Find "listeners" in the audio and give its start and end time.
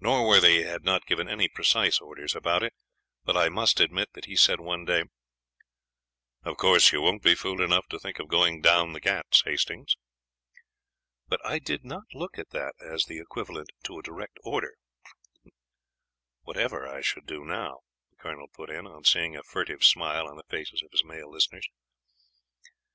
21.30-21.68